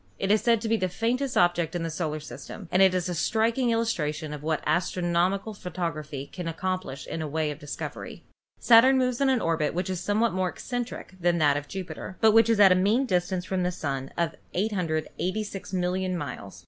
It 0.17 0.31
is 0.31 0.41
said 0.41 0.61
to 0.61 0.67
be 0.67 0.77
the 0.77 0.89
faintest 0.89 1.37
object 1.37 1.75
in 1.75 1.83
the 1.83 1.91
solar 1.91 2.19
system, 2.19 2.67
and 2.71 2.81
is 2.81 3.07
a 3.07 3.13
striking 3.13 3.69
illustration 3.69 4.33
of 4.33 4.41
what 4.41 4.63
astronomical 4.65 5.53
photography 5.53 6.25
can 6.25 6.47
accomplish 6.47 7.05
in 7.05 7.19
the 7.19 7.27
way 7.27 7.51
of 7.51 7.59
discovery. 7.59 8.23
Saturn 8.59 8.97
moves 8.97 9.21
in 9.21 9.29
an 9.29 9.39
orbit 9.41 9.75
which 9.75 9.91
is 9.91 9.99
somewhat 10.01 10.33
more 10.33 10.49
ec 10.49 10.59
centric 10.59 11.13
than 11.19 11.37
that 11.37 11.55
of 11.55 11.67
Jupiter, 11.67 12.17
but 12.19 12.31
which 12.31 12.49
is 12.49 12.59
at 12.59 12.71
a 12.71 12.73
mean 12.73 13.05
dis 13.05 13.27
tance 13.29 13.45
from 13.45 13.61
the 13.61 13.71
Sun 13.71 14.09
of 14.17 14.33
886,000,000 14.55 16.15
miles. 16.15 16.59